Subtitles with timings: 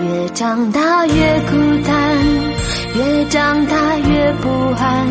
[0.00, 2.16] 越长大越孤单，
[2.96, 5.06] 越长大越不安，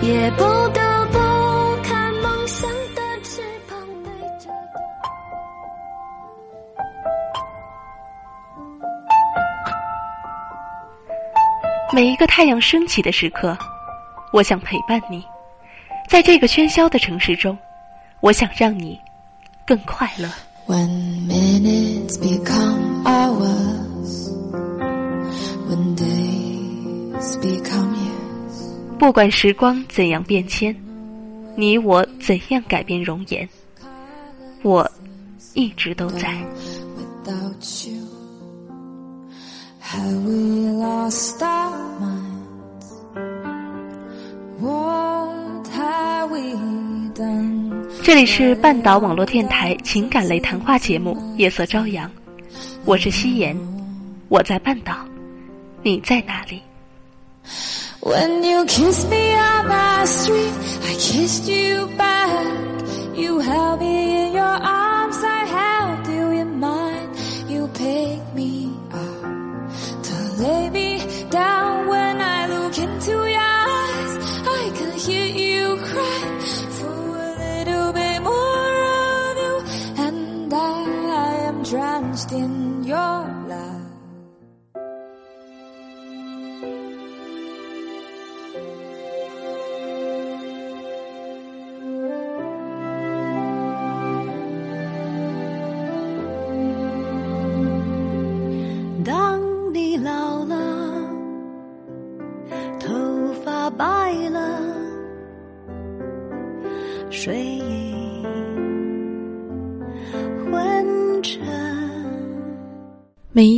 [0.00, 1.18] 也不得不
[1.82, 4.82] 看梦想的翅膀被折断。
[11.92, 13.54] 每一个太阳升起的时刻，
[14.32, 15.22] 我想陪伴你。
[16.08, 17.58] 在这个喧嚣的城市中，
[18.20, 18.98] 我想让你
[19.66, 20.26] 更快乐。
[20.66, 20.88] When
[21.28, 23.65] minutes become hours,
[28.98, 30.74] 不管时光怎样变迁，
[31.54, 33.48] 你我怎样改变容颜，
[34.62, 34.90] 我
[35.54, 36.34] 一直都在。
[48.02, 52.08] 这里是半岛网络电台情感类谈话节目《夜色朝阳》，
[52.84, 53.56] 我是夕颜，
[54.28, 54.96] 我在半岛，
[55.82, 56.62] 你在哪里？
[58.00, 62.76] When you kissed me on the street, I kissed you back.
[63.14, 65.05] You held me in your arms,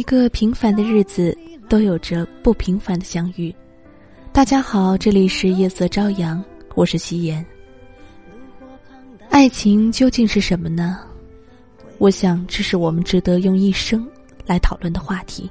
[0.09, 1.37] 个平凡的日子
[1.69, 3.55] 都有着不平凡的相遇。
[4.33, 6.43] 大家好，这里是夜色朝阳，
[6.75, 7.45] 我是夕颜。
[9.29, 11.01] 爱情究竟是什么呢？
[11.99, 14.09] 我想，这是我们值得用一生
[14.47, 15.51] 来讨论的话题。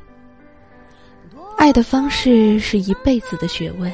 [1.55, 3.93] 爱的方式是一辈子的学问，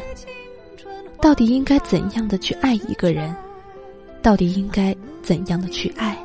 [1.21, 3.35] 到底应该怎样的去爱一个人？
[4.21, 6.17] 到底应该怎样的去爱？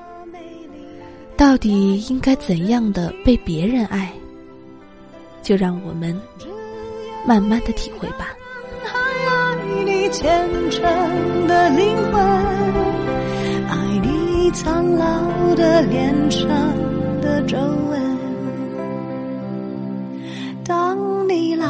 [1.37, 4.13] 到底应该怎样的被别人爱？
[5.49, 6.15] 就让我们
[7.27, 8.37] 慢慢的体会吧。
[8.85, 10.83] 还爱你虔诚
[11.47, 12.21] 的灵魂，
[13.67, 16.47] 爱你苍老的脸上
[17.23, 18.19] 的皱纹。
[20.67, 21.67] 当你老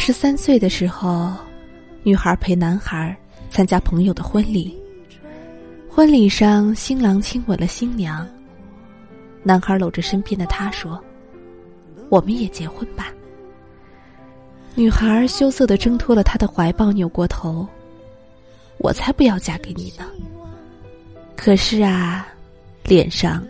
[0.00, 1.30] 十三岁的时候，
[2.02, 3.14] 女孩陪男孩
[3.50, 4.74] 参加朋友的婚礼。
[5.90, 8.26] 婚礼上，新郎亲吻了新娘。
[9.42, 10.98] 男孩搂着身边的她说
[12.08, 13.12] ：“我们也结婚吧。”
[14.74, 17.68] 女孩羞涩的挣脱了他的怀抱，扭过头
[18.80, 20.06] ：“我才不要嫁给你呢。”
[21.36, 22.26] 可是啊，
[22.84, 23.46] 脸上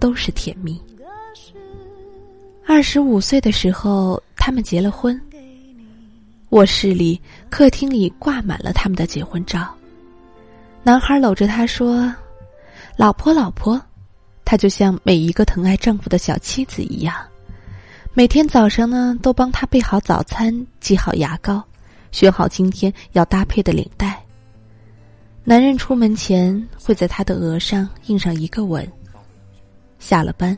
[0.00, 0.80] 都是甜蜜。
[2.66, 5.20] 二十五岁的时候，他们结了婚。
[6.50, 7.20] 卧室里、
[7.50, 9.74] 客厅里挂满了他们的结婚照。
[10.82, 12.12] 男孩搂着她说
[12.96, 13.80] ：“老婆，老婆。”
[14.48, 17.16] 他就像每一个疼爱丈夫的小妻子一样，
[18.14, 21.60] 每天早上呢都帮他备好早餐、系好牙膏、
[22.12, 24.22] 选好今天要搭配的领带。
[25.42, 28.86] 男人出门前会在她的额上印上一个吻。
[29.98, 30.56] 下了班，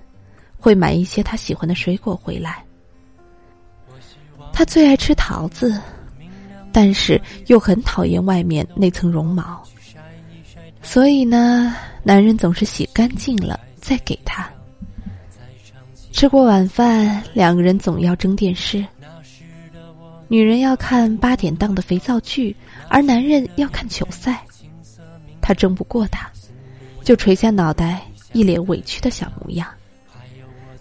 [0.59, 2.63] 会买一些他喜欢的水果回来。
[4.59, 5.81] 他最爱吃桃子，
[6.73, 9.63] 但是又很讨厌外面那层绒毛，
[10.83, 13.61] 所以呢，男人总是洗干净了。
[13.81, 14.51] 再给他
[16.11, 18.85] 吃过晚饭，两个人总要争电视。
[20.27, 22.55] 女人要看八点档的肥皂剧，
[22.89, 24.45] 而男人要看球赛。
[25.41, 26.29] 他争不过他，
[27.05, 28.03] 就垂下脑袋，
[28.33, 29.69] 一脸委屈的小模样。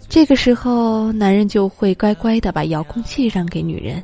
[0.08, 4.02] 这个时候，男人就会乖乖的把遥控器让给女人。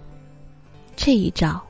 [0.95, 1.61] 这一招，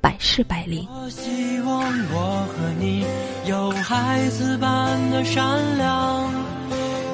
[0.00, 0.86] 百试百灵。
[0.90, 1.76] 我希望
[2.12, 3.04] 我和你
[3.46, 6.30] 有孩子般的善良。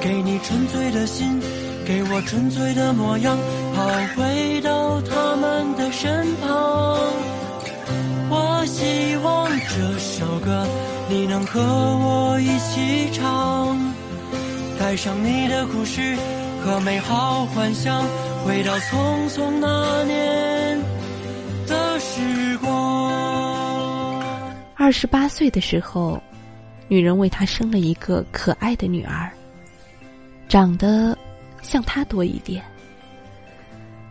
[0.01, 1.39] 给你纯粹的心，
[1.85, 3.37] 给我纯粹的模样，
[3.75, 6.97] 好回到他们的身旁。
[8.31, 10.65] 我希望这首歌
[11.09, 13.77] 你能和我一起唱，
[14.79, 16.17] 带上你的故事
[16.63, 18.03] 和美好幻想，
[18.45, 20.79] 回到匆匆那年
[21.65, 24.19] 的时光。
[24.75, 26.21] 二十八岁的时候，
[26.87, 29.29] 女人为他生了一个可爱的女儿。
[30.47, 31.17] 长得
[31.61, 32.63] 像他多一点。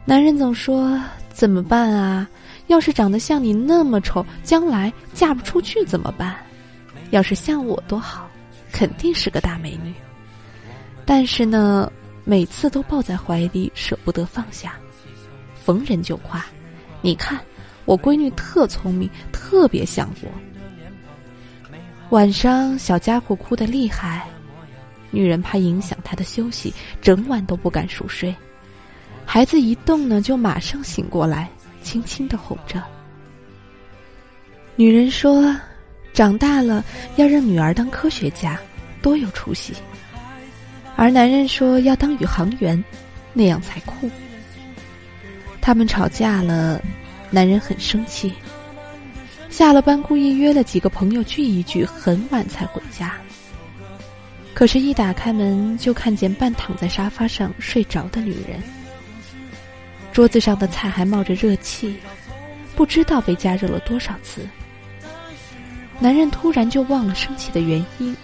[0.04, 2.28] 男人总说：“怎么办啊？
[2.68, 6.36] 要是长得像你那么丑，将来嫁不出去怎么办？
[7.10, 8.28] 要是像我多好，
[8.70, 9.92] 肯定是个大美女。”
[11.04, 11.90] 但是呢，
[12.28, 14.75] 每次都抱在怀里，舍不得放下，
[15.64, 16.44] 逢人就夸
[17.00, 17.40] ：“你看，
[17.86, 20.28] 我闺女特聪明，特别像我。”
[22.14, 24.28] 晚上，小家伙哭得厉害。
[25.10, 26.70] 女人怕影响他的休息，
[27.00, 28.36] 整晚都不敢熟睡。
[29.25, 31.48] 孩子一动呢，就马上醒过来，
[31.80, 32.82] 轻轻的哄着。
[34.76, 35.56] 女人说
[36.12, 36.84] ：“长大了
[37.16, 38.60] 要让女儿当科学家，
[39.00, 39.72] 多有出息。”
[41.00, 42.84] 而男人说要当宇航员，
[43.32, 44.10] 那样才酷。
[45.60, 46.82] 他们吵架了，
[47.30, 48.34] 男人很生气。
[49.48, 53.14] 下了班，故意约了几个朋友聚一聚，很晚才回家。
[54.54, 58.60] 可是，一打开门就看见半躺在沙发上睡着的女人。
[60.12, 61.96] 桌子上的菜还冒着热气，
[62.74, 64.44] 不知道被加热了多少次。
[66.00, 68.16] 男人突然就忘了生气的原因，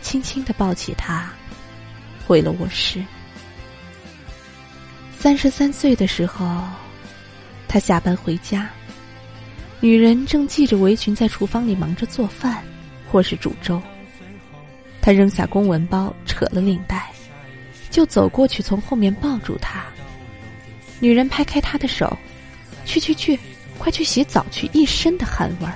[0.00, 1.32] 轻轻的抱起她，
[2.30, 3.02] 回了卧室。
[5.18, 6.62] 三十三岁的时候，
[7.66, 8.70] 他下班回家，
[9.80, 12.62] 女人正系着围裙在厨房里忙着做饭，
[13.10, 13.82] 或是煮粥。
[15.02, 17.10] 他扔下公文包，扯了领带，
[17.90, 19.84] 就走过去，从后面抱住她。
[21.00, 22.16] 女人拍开他的手
[22.86, 23.36] ：“去去去，
[23.76, 25.74] 快去洗澡去！”一身的汗味儿。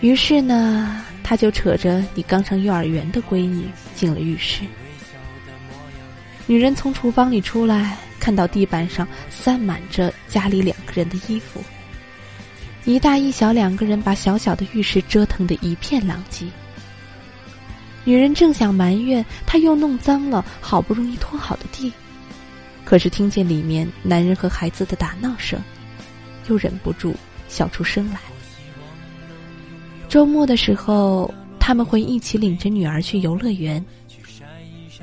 [0.00, 4.64] 于是呢，他就扯着你刚上幼儿园的闺女进了浴室。
[6.46, 11.62] 女人从厨房里出来，看到地板上散满着家里两个人的衣服，
[12.84, 16.46] 一大一小两个人把小小的浴室折腾得一片狼藉。
[18.04, 21.90] 女人正想埋怨，他又弄脏了好不容易拖好的地，
[22.84, 25.58] 可是听见里面男人和孩子的打闹声，
[26.48, 27.16] 又忍不住
[27.48, 28.20] 笑出声来。
[30.10, 33.82] 周末的时候，他们会一起领着女儿去游乐园。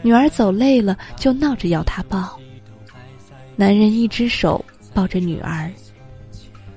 [0.01, 2.39] 女儿走累了，就闹着要他抱。
[3.55, 5.71] 男人一只手抱着女儿，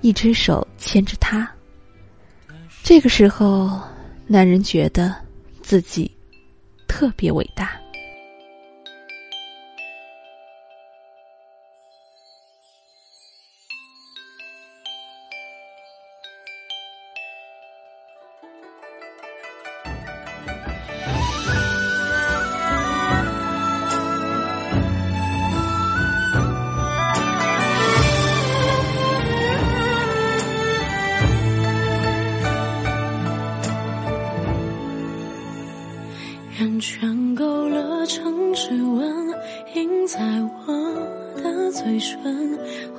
[0.01, 1.51] 一只手牵着她。
[2.83, 3.81] 这个时候，
[4.27, 5.15] 男人觉得。
[5.65, 6.15] 自己
[6.87, 7.73] 特别伟大。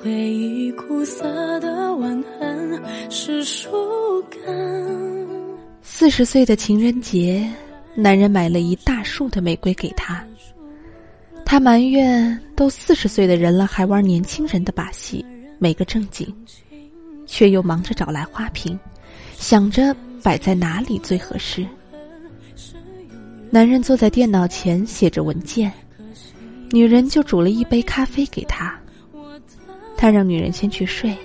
[0.02, 2.80] 回忆苦涩的吻痕
[3.10, 3.68] 是树
[4.30, 5.26] 根。
[5.82, 7.48] 四十岁的情人节，
[7.94, 10.22] 男人买了一大束的玫瑰给她，
[11.44, 15.24] 她埋怨都四十岁的人了还玩年轻人的把戏，
[15.58, 16.32] 没个正经，
[17.26, 18.78] 却又忙着找来花瓶，
[19.36, 21.66] 想着摆在哪里最合适。
[23.50, 25.72] 男人坐在电脑前写着文件，
[26.70, 28.78] 女人就煮了一杯咖啡给他。
[29.96, 31.16] 他让女人先去睡，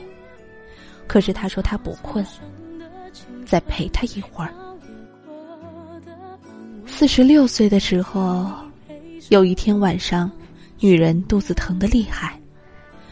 [1.07, 2.25] 可是他说他不困，
[3.45, 4.53] 再陪他一会儿。
[6.85, 8.49] 四十六岁的时候，
[9.29, 10.31] 有一天晚上，
[10.79, 12.39] 女人肚子疼得厉害，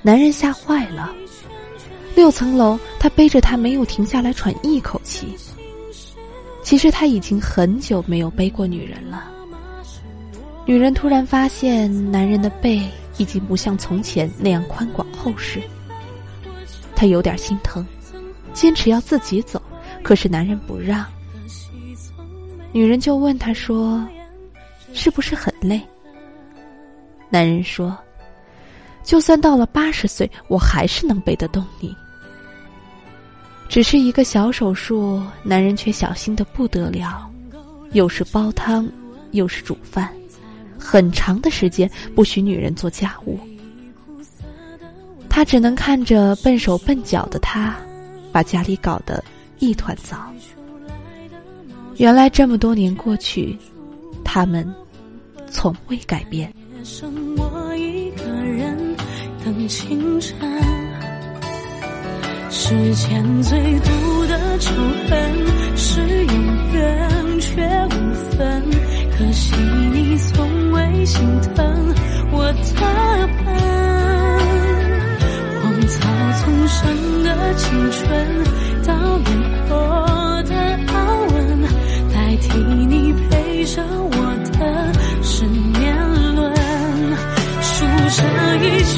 [0.02, 1.14] 男人吓坏了。
[2.16, 5.36] 六层楼，他背着她没有停下来喘一口气。
[6.62, 9.32] 其实他已经很久没有背过女人了。
[10.66, 12.82] 女人突然发现，男人的背
[13.20, 15.62] 已经不像从前那样宽广厚实。
[16.96, 17.86] 他有点心疼，
[18.52, 19.62] 坚持要自己走，
[20.02, 21.06] 可是男人不让。
[22.72, 24.04] 女人就问他说
[24.94, 25.80] ：“是不是很累？”
[27.30, 27.96] 男人说
[29.04, 31.96] ：“就算到了八十岁，我还是能背得动你。”
[33.70, 37.30] 只是一个小手术，男人却小心的不得了，
[37.92, 38.90] 又是煲汤，
[39.32, 40.12] 又是煮饭，
[40.80, 43.38] 很长的时间不许女人做家务。
[45.30, 47.76] 他只能看着笨手笨脚的他，
[48.32, 49.24] 把家里搞得
[49.60, 50.18] 一团糟。
[51.98, 53.58] 原来这么多年过去，
[54.24, 54.68] 他们
[55.50, 56.52] 从未改变。
[56.84, 58.96] 剩我一个人
[59.44, 60.36] 等清晨。
[62.50, 64.74] 世间最毒的仇
[65.10, 68.64] 恨是永远却无分，
[69.18, 69.56] 可惜
[69.94, 71.94] 你从未心疼
[72.32, 72.60] 我的
[73.46, 73.48] 笨。
[75.62, 75.98] 荒草
[76.40, 76.78] 丛生
[77.24, 78.04] 的青春，
[78.86, 79.28] 到年
[79.68, 79.74] 过
[80.44, 80.54] 的
[80.88, 80.96] 安
[81.34, 81.38] 稳，
[82.14, 84.16] 代替你陪着我
[84.60, 84.60] 的
[85.24, 85.96] 是年
[86.36, 86.54] 轮，
[87.62, 88.20] 数着
[88.58, 88.98] 一圈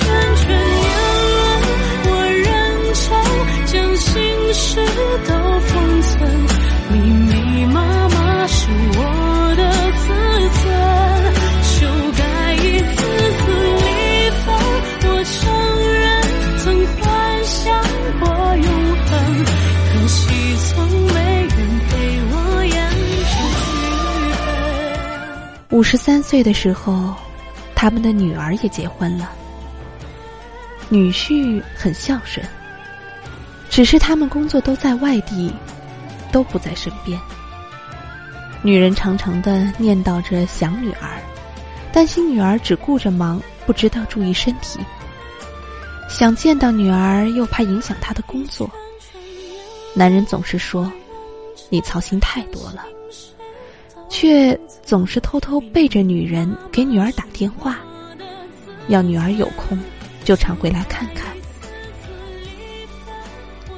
[25.81, 27.11] 五十三岁的时候，
[27.73, 29.31] 他们的女儿也结婚了。
[30.89, 32.45] 女婿很孝顺，
[33.67, 35.51] 只是他们工作都在外地，
[36.31, 37.19] 都不在身边。
[38.61, 41.19] 女人常常的念叨着想女儿，
[41.91, 44.79] 担心女儿只顾着忙，不知道注意身体。
[46.07, 48.69] 想见到女儿，又怕影响她的工作。
[49.95, 50.93] 男人总是说
[51.69, 52.85] ：“你操心太多了。”
[54.12, 57.80] 却总是偷偷背着女人给女儿打电话，
[58.89, 59.80] 要女儿有空
[60.25, 61.34] 就常回来看看。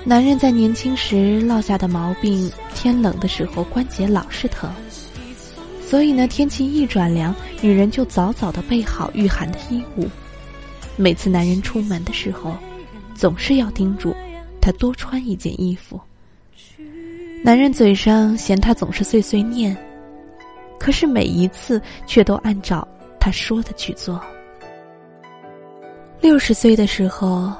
[0.03, 4.69] 男人在年轻时落下的毛病，天冷的时候关节老是疼，
[5.85, 10.09] 所以呢，天气一转凉，女人就早早的备好御寒的衣物。
[10.97, 12.57] 每次男人出门的时候，
[13.13, 14.15] 总是要叮嘱
[14.59, 16.01] 他多穿一件衣服。
[17.43, 19.77] 男人嘴上嫌他总是碎碎念。
[20.83, 22.85] 可是每一次却都按照
[23.17, 24.19] 他说的去做。
[26.19, 27.53] 六十岁的时候，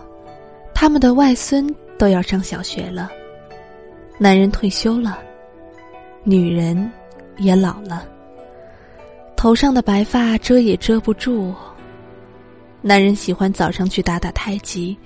[0.75, 3.09] 他们的外孙都要上小学了。
[4.17, 5.19] 男人退休了，
[6.25, 6.91] 女人
[7.37, 8.05] 也老了，
[9.37, 11.55] 头上的白发遮也遮不住。
[12.81, 14.97] 男人喜欢早上去打打太极，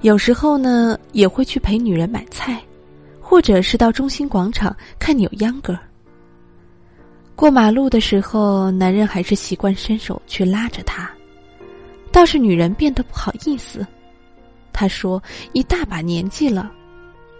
[0.00, 2.60] 有时候呢也会去陪女人买菜，
[3.20, 5.78] 或者是到中心广场看扭秧歌。
[7.36, 11.10] 过马路的时候，男人还是习惯伸手去拉着她，
[12.12, 13.86] 倒是女人变得不好意思。
[14.72, 15.22] 她说
[15.52, 16.70] ：“一大把年纪了，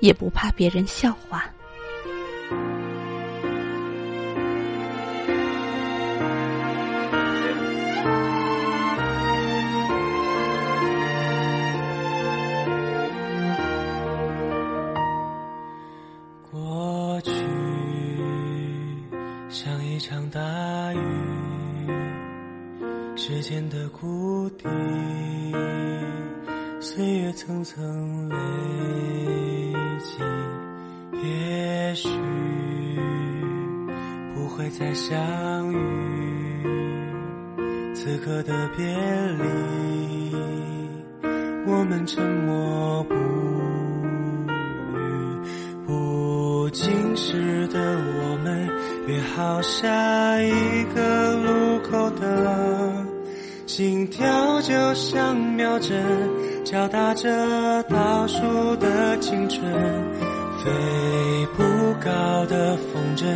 [0.01, 1.45] 也不怕别人笑话。”
[23.27, 24.69] 时间的谷底，
[26.79, 28.37] 岁月层层累
[29.99, 30.19] 积，
[31.27, 32.07] 也许
[34.35, 36.63] 不会再相遇。
[37.95, 38.85] 此刻的别
[39.39, 40.37] 离，
[41.67, 43.15] 我们沉默不
[44.93, 45.01] 语。
[45.87, 48.69] 不经事的我们，
[49.07, 51.74] 约好下一个路。
[53.77, 56.01] 心跳就像秒针，
[56.65, 59.61] 敲打着倒数的青春。
[60.63, 60.71] 飞
[61.57, 61.65] 不
[61.95, 63.27] 高的风筝，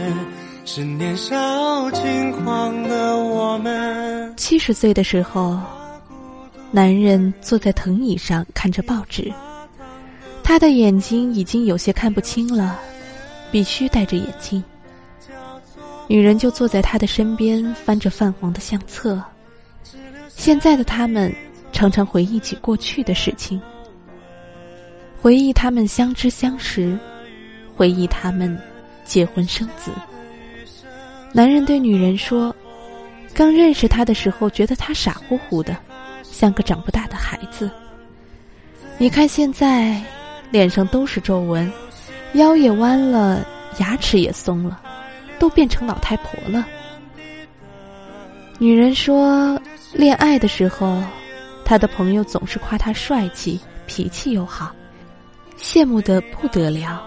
[0.64, 4.32] 是年少轻狂的我们。
[4.36, 5.58] 七十岁的时候，
[6.70, 9.32] 男人坐在藤椅上看着报纸，
[10.44, 12.78] 他的眼睛已经有些看不清了，
[13.50, 14.62] 必须戴着眼镜。
[16.06, 19.20] 女人就坐在他的身边，翻着泛黄的相册。
[20.38, 21.34] 现在的他们
[21.72, 23.60] 常常回忆起过去的事情，
[25.20, 26.96] 回忆他们相知相识，
[27.76, 28.56] 回忆他们
[29.04, 29.90] 结婚生子。
[31.32, 32.54] 男人对女人说
[33.34, 35.76] ：“刚认识他的时候，觉得他傻乎乎的，
[36.22, 37.68] 像个长不大的孩子。
[38.96, 40.00] 你看现在，
[40.52, 41.70] 脸上都是皱纹，
[42.34, 43.44] 腰也弯了，
[43.80, 44.80] 牙齿也松了。”
[45.40, 46.64] 都变成老太婆了。
[48.58, 49.60] 女人说，
[49.92, 51.02] 恋爱的时候，
[51.64, 54.74] 她的朋友总是夸她帅气、脾气又好，
[55.56, 57.02] 羡慕的不得了。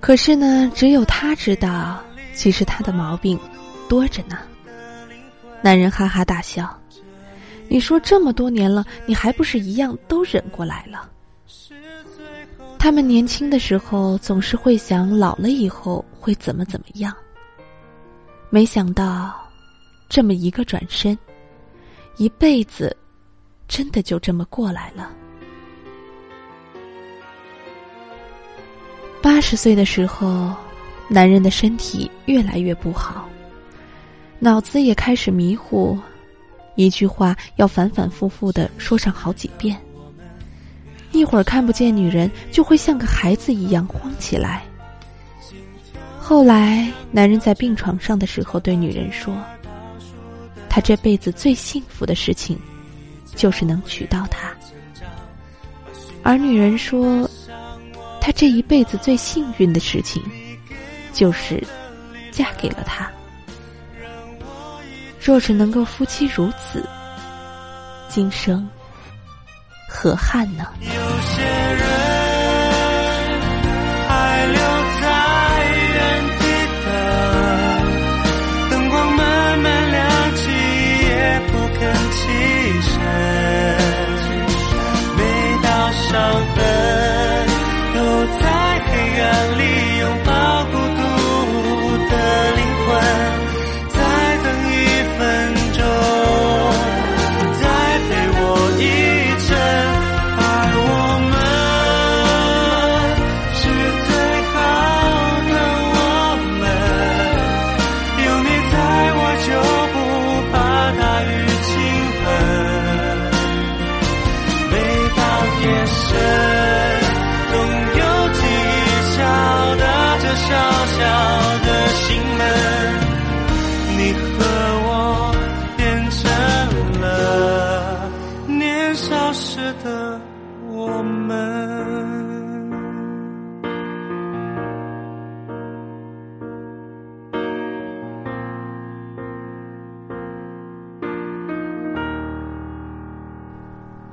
[0.00, 2.02] 可是呢，只有她知道，
[2.34, 3.38] 其实她的毛病
[3.88, 4.38] 多着呢。
[5.62, 6.78] 男人哈哈大笑
[7.68, 11.08] ：“你说这么多年了，你还不是一样都忍过来了？”
[12.78, 17.14] 他们年轻的时候总是会想，老了以后会怎么怎么样。
[18.48, 19.34] 没想到，
[20.08, 21.16] 这么一个转身，
[22.20, 22.94] 一辈子
[23.66, 25.10] 真的就这么过来了。
[29.22, 30.54] 八十岁的时候，
[31.08, 33.26] 男人的身体越来越不好，
[34.38, 35.98] 脑子也开始迷糊，
[36.74, 39.74] 一句话要反反复复的说上好几遍。
[41.12, 44.62] 一会儿看不见女人，就会像个孩子一样慌起来。
[46.18, 49.34] 后来，男人在病床上的时候对女人说
[50.70, 52.58] ：“他这辈子最幸福的事情，
[53.36, 54.50] 就是能娶到她。”
[56.22, 57.28] 而女人说
[58.22, 60.22] ：“他这一辈子最幸运的事情，
[61.12, 61.62] 就是
[62.30, 63.10] 嫁给了他。
[65.20, 66.86] 若是能够夫妻如此，
[68.08, 68.66] 今生。”
[69.92, 70.64] 何憾呢？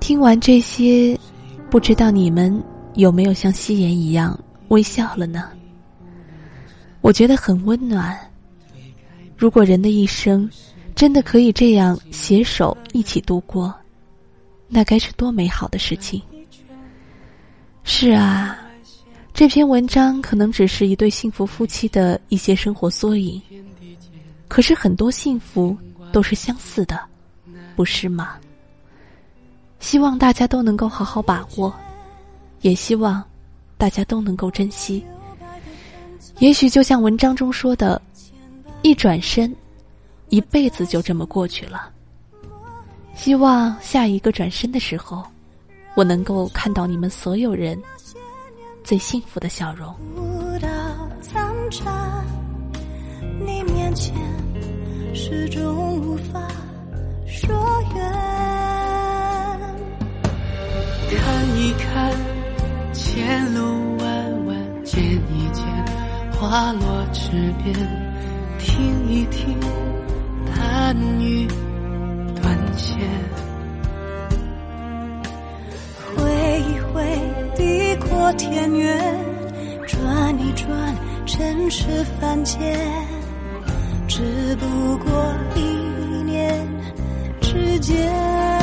[0.07, 1.19] 听完这些，
[1.69, 4.39] 不知道你们有没有像夕颜一样
[4.69, 5.49] 微笑了呢？
[7.01, 8.17] 我觉得很温暖。
[9.35, 10.49] 如果人的一生
[10.95, 13.75] 真的可以这样携手一起度过，
[14.69, 16.21] 那该是多美好的事情！
[17.83, 18.57] 是啊，
[19.33, 23.41] 这篇文章可能只是一对幸福夫妻的一些生活缩影，
[24.47, 25.75] 可是很多幸福
[26.13, 26.97] 都是相似的，
[27.75, 28.37] 不是吗？
[29.79, 31.73] 希望大家都能够好好把握，
[32.61, 33.23] 也希望
[33.77, 35.05] 大家都能够珍惜。
[36.39, 38.01] 也许就像文章中说的，
[38.81, 39.55] 一转身，
[40.29, 41.89] 一辈子就这么过去了。
[43.15, 45.23] 希望下一个转身的时候，
[45.95, 47.81] 我能够看到你们所有人
[48.83, 49.95] 最幸福的笑容。
[53.39, 54.15] 你面前
[55.13, 56.47] 始终无法
[57.25, 57.49] 说
[57.95, 58.56] 远。
[61.15, 62.11] 看一看
[62.93, 65.63] 前路弯弯，见一见
[66.33, 67.31] 花落池
[67.63, 67.73] 边，
[68.59, 69.57] 听一听
[70.53, 71.47] 弹雨
[72.41, 72.97] 断线。
[76.15, 77.03] 挥一挥
[77.55, 78.99] 地阔天远，
[79.87, 80.67] 转一转
[81.25, 81.85] 尘世
[82.19, 82.77] 凡间，
[84.07, 85.61] 只不过一
[86.23, 86.67] 念
[87.39, 88.56] 之间。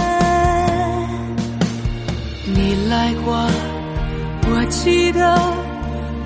[2.46, 3.34] 你来过，
[4.46, 5.34] 我记得，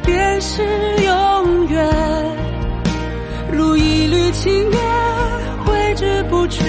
[0.04, 0.62] 便是
[1.04, 1.88] 永远。
[3.52, 4.80] 如一缕青烟，
[5.64, 6.64] 挥之不去，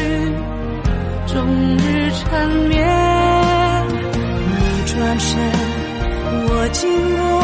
[1.25, 1.43] 终
[1.77, 2.87] 日缠绵。
[4.45, 5.39] 你转身，
[6.47, 7.41] 我经过，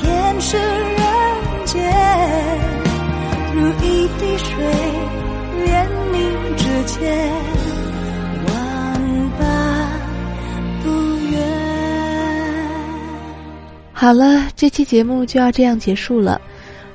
[0.00, 1.04] 便是人
[1.64, 1.74] 间。
[3.54, 4.54] 如一滴水，
[14.08, 16.40] 好了，这期节目就要这样结束了。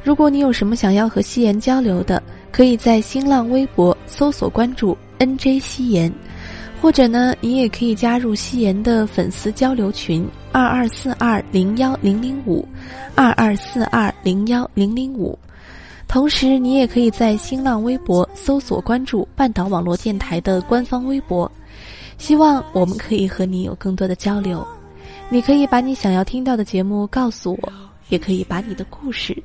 [0.04, 2.20] 如果你有什么想要和夕颜交流的，
[2.52, 6.12] 可以在新浪微博搜索关注 “nj 夕颜”，
[6.82, 12.68] 或者呢，你也可以加入夕颜的粉丝交流群二二四二零幺零零五
[13.14, 15.38] 二二四二零幺零零五。
[16.08, 21.52] 同时，你也可以在新浪微博搜索关注半岛网络电台的官方微博，
[22.18, 24.68] 希望我们可以和你有更多的交流。
[25.30, 27.74] 你可以把你想要听到的节目告诉我，
[28.10, 29.36] 也可以把你的故事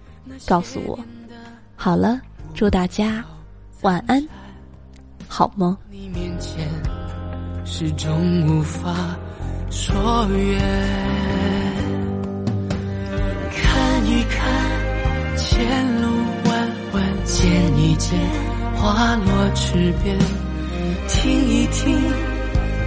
[0.47, 0.99] 告诉我。
[1.77, 2.21] 好了，
[2.55, 3.25] 祝大家
[3.81, 4.27] 晚安，
[5.27, 5.77] 好梦。
[5.91, 6.69] 你面前
[7.65, 9.17] 始终无法
[9.71, 10.61] 说远，
[13.51, 16.09] 看一看前路。
[17.31, 17.47] 见
[17.79, 18.19] 一见
[18.75, 20.19] 花落池边，
[21.09, 21.95] 听一听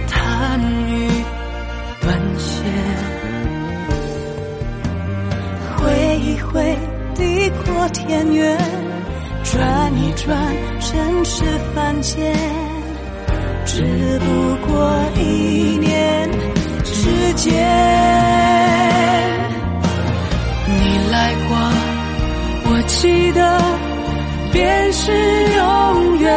[0.08, 1.21] 弹雨
[2.02, 2.64] 断线，
[5.76, 6.76] 挥一挥
[7.14, 8.58] 地阔天远，
[9.44, 10.36] 转一转
[10.80, 12.34] 尘世凡间，
[13.64, 13.82] 只
[14.18, 14.26] 不
[14.66, 16.30] 过一念
[16.82, 17.52] 之间。
[20.66, 21.56] 你来过，
[22.66, 23.62] 我记得。
[24.52, 25.10] 便是
[25.56, 26.28] 永远，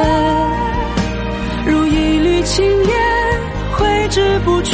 [1.66, 2.96] 如一缕青烟，
[3.74, 4.74] 挥之不去，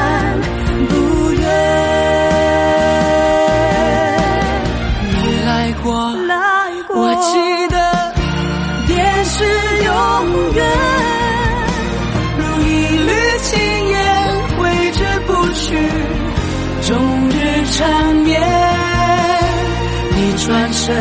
[20.47, 20.95] 转身，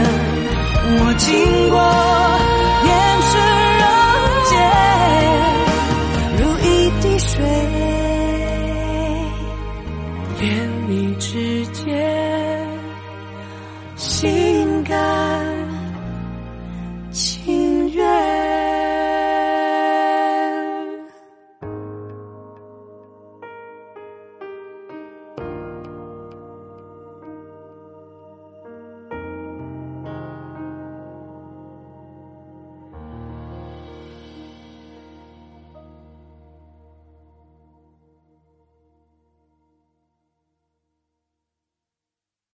[1.03, 2.20] 我经过。